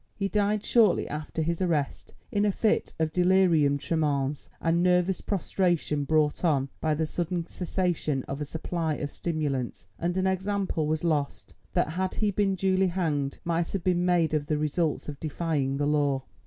[0.15, 6.05] He died shortly after his arrest in a fit of delirium tremens and nervous prostration
[6.05, 11.03] brought on by the sudden cessation of a supply of stimulants, and an example was
[11.03, 15.19] lost, that, had he been duly hanged, might have been made of the results of
[15.19, 16.23] defying the law.